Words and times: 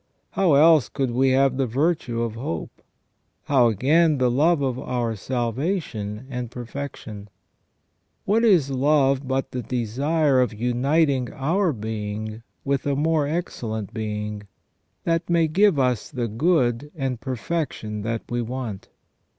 How 0.31 0.55
else 0.55 0.89
could 0.89 1.11
we 1.11 1.29
have 1.29 1.57
the 1.57 1.67
virtue 1.67 2.23
of 2.23 2.33
hope? 2.33 2.81
How, 3.43 3.67
again, 3.67 4.17
the 4.17 4.31
love 4.31 4.59
of 4.63 4.79
our 4.79 5.15
salvation 5.15 6.25
and 6.27 6.49
perfection? 6.49 7.29
What 8.25 8.43
is 8.43 8.71
love 8.71 9.27
but 9.27 9.51
the 9.51 9.61
desire 9.61 10.41
of 10.41 10.55
uniting 10.55 11.31
our 11.31 11.71
being 11.71 12.41
with 12.65 12.87
a 12.87 12.95
more 12.95 13.27
excellent 13.27 13.93
Being, 13.93 14.47
that 15.03 15.29
may 15.29 15.47
give 15.47 15.77
us 15.77 16.09
the 16.09 16.27
good 16.27 16.91
and 16.95 17.21
per 17.21 17.35
fection 17.35 18.01
that 18.01 18.23
we 18.27 18.41
want 18.41 18.89